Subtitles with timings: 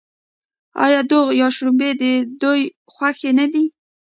[0.85, 2.03] آیا دوغ یا شړومبې د
[2.41, 2.61] دوی
[2.93, 3.65] خوښ نه دي؟